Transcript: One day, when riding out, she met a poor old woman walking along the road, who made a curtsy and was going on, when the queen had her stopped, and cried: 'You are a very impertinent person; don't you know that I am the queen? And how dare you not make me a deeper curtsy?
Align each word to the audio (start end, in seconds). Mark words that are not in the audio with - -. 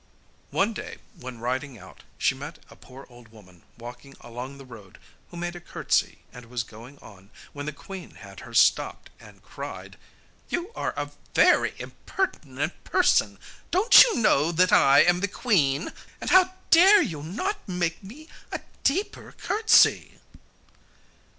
One 0.49 0.73
day, 0.73 0.97
when 1.15 1.37
riding 1.37 1.77
out, 1.77 2.01
she 2.17 2.33
met 2.33 2.57
a 2.71 2.75
poor 2.75 3.05
old 3.07 3.27
woman 3.27 3.61
walking 3.77 4.15
along 4.19 4.57
the 4.57 4.65
road, 4.65 4.97
who 5.29 5.37
made 5.37 5.55
a 5.55 5.59
curtsy 5.61 6.23
and 6.33 6.47
was 6.47 6.63
going 6.63 6.97
on, 7.03 7.29
when 7.53 7.67
the 7.67 7.71
queen 7.71 8.15
had 8.15 8.39
her 8.39 8.53
stopped, 8.55 9.11
and 9.19 9.43
cried: 9.43 9.99
'You 10.49 10.71
are 10.75 10.95
a 10.97 11.11
very 11.35 11.75
impertinent 11.77 12.83
person; 12.83 13.37
don't 13.69 14.03
you 14.03 14.15
know 14.15 14.51
that 14.51 14.71
I 14.73 15.01
am 15.03 15.19
the 15.19 15.27
queen? 15.27 15.93
And 16.19 16.31
how 16.31 16.55
dare 16.71 17.03
you 17.03 17.21
not 17.21 17.57
make 17.69 18.03
me 18.03 18.27
a 18.51 18.59
deeper 18.83 19.33
curtsy? 19.33 20.19